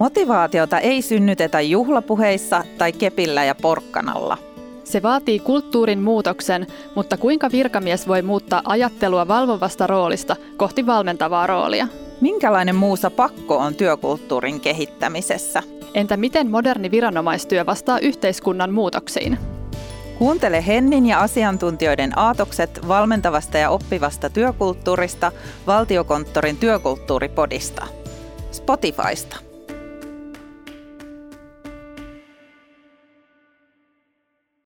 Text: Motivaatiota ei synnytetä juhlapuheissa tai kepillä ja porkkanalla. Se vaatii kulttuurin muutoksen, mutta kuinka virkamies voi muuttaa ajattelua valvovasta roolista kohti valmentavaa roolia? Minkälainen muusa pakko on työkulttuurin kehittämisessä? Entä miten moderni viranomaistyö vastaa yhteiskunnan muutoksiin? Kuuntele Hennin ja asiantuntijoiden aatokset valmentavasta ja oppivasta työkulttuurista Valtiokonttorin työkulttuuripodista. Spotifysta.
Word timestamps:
Motivaatiota 0.00 0.78
ei 0.78 1.02
synnytetä 1.02 1.60
juhlapuheissa 1.60 2.64
tai 2.78 2.92
kepillä 2.92 3.44
ja 3.44 3.54
porkkanalla. 3.54 4.38
Se 4.84 5.02
vaatii 5.02 5.38
kulttuurin 5.38 6.02
muutoksen, 6.02 6.66
mutta 6.94 7.16
kuinka 7.16 7.48
virkamies 7.52 8.08
voi 8.08 8.22
muuttaa 8.22 8.62
ajattelua 8.64 9.28
valvovasta 9.28 9.86
roolista 9.86 10.36
kohti 10.56 10.86
valmentavaa 10.86 11.46
roolia? 11.46 11.88
Minkälainen 12.20 12.76
muusa 12.76 13.10
pakko 13.10 13.56
on 13.56 13.74
työkulttuurin 13.74 14.60
kehittämisessä? 14.60 15.62
Entä 15.94 16.16
miten 16.16 16.50
moderni 16.50 16.90
viranomaistyö 16.90 17.66
vastaa 17.66 17.98
yhteiskunnan 17.98 18.72
muutoksiin? 18.72 19.38
Kuuntele 20.18 20.66
Hennin 20.66 21.06
ja 21.06 21.20
asiantuntijoiden 21.20 22.18
aatokset 22.18 22.88
valmentavasta 22.88 23.58
ja 23.58 23.70
oppivasta 23.70 24.30
työkulttuurista 24.30 25.32
Valtiokonttorin 25.66 26.56
työkulttuuripodista. 26.56 27.86
Spotifysta. 28.50 29.49